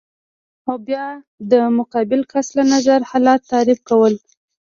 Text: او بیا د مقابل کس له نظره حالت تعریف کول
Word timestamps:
او 0.67 0.75
بیا 0.87 1.05
د 1.51 1.53
مقابل 1.79 2.21
کس 2.31 2.47
له 2.57 2.63
نظره 2.73 3.05
حالت 3.11 3.41
تعریف 3.51 3.79
کول 3.89 4.13